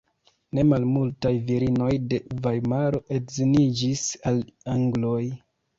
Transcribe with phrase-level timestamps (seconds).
[0.59, 4.45] Ne malmultaj virinoj de Vajmaro edziniĝis al
[4.79, 5.25] angloj.